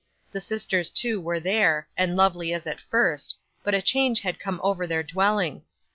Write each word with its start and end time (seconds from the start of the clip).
The 0.31 0.41
sisters 0.41 0.89
too 0.89 1.21
were 1.21 1.39
there, 1.39 1.87
and 1.95 2.17
lovely 2.17 2.51
as 2.55 2.65
at 2.65 2.81
first, 2.81 3.35
but 3.63 3.75
a 3.75 3.83
change 3.83 4.21
had 4.21 4.39
come 4.39 4.59
over 4.63 4.87
their 4.87 5.03
dwelling. 5.03 5.61